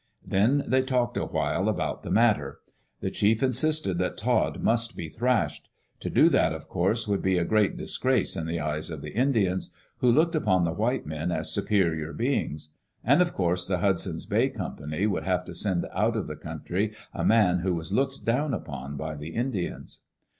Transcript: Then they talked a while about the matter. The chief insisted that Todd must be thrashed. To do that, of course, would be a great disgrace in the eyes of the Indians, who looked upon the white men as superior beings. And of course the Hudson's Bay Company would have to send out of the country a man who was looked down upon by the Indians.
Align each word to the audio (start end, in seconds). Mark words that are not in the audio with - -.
Then 0.25 0.63
they 0.67 0.81
talked 0.81 1.15
a 1.15 1.25
while 1.27 1.69
about 1.69 2.01
the 2.01 2.09
matter. 2.09 2.57
The 3.01 3.11
chief 3.11 3.43
insisted 3.43 3.99
that 3.99 4.17
Todd 4.17 4.59
must 4.63 4.95
be 4.97 5.09
thrashed. 5.09 5.69
To 5.99 6.09
do 6.09 6.27
that, 6.29 6.53
of 6.53 6.67
course, 6.67 7.07
would 7.07 7.21
be 7.21 7.37
a 7.37 7.45
great 7.45 7.77
disgrace 7.77 8.35
in 8.35 8.47
the 8.47 8.59
eyes 8.59 8.89
of 8.89 9.03
the 9.03 9.11
Indians, 9.13 9.71
who 9.99 10.11
looked 10.11 10.33
upon 10.33 10.65
the 10.65 10.73
white 10.73 11.05
men 11.05 11.31
as 11.31 11.51
superior 11.53 12.13
beings. 12.13 12.73
And 13.03 13.21
of 13.21 13.35
course 13.35 13.67
the 13.67 13.77
Hudson's 13.77 14.25
Bay 14.25 14.49
Company 14.49 15.05
would 15.05 15.23
have 15.23 15.45
to 15.45 15.53
send 15.53 15.85
out 15.93 16.15
of 16.15 16.25
the 16.25 16.35
country 16.35 16.95
a 17.13 17.23
man 17.23 17.59
who 17.59 17.75
was 17.75 17.93
looked 17.93 18.25
down 18.25 18.55
upon 18.55 18.97
by 18.97 19.15
the 19.15 19.29
Indians. 19.29 19.99